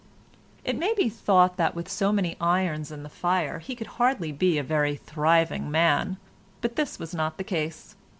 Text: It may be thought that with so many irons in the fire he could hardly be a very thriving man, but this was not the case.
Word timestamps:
It 0.65 0.79
may 0.79 0.95
be 0.95 1.09
thought 1.09 1.57
that 1.57 1.75
with 1.75 1.87
so 1.87 2.11
many 2.11 2.35
irons 2.41 2.91
in 2.91 3.03
the 3.03 3.07
fire 3.07 3.59
he 3.59 3.75
could 3.75 3.85
hardly 4.01 4.31
be 4.31 4.57
a 4.57 4.63
very 4.63 4.95
thriving 4.95 5.69
man, 5.69 6.17
but 6.59 6.75
this 6.75 6.97
was 6.97 7.13
not 7.13 7.37
the 7.37 7.43
case. 7.43 7.95